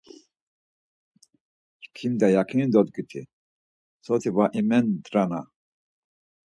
Çkimda 1.81 2.27
yakini 2.37 2.65
dodgiti, 2.73 3.21
soti 4.05 4.29
va 4.35 4.45
imendrana. 4.59 5.41